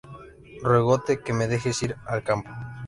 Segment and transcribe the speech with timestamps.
[0.63, 2.49] Ruégote que me dejes ir al campo.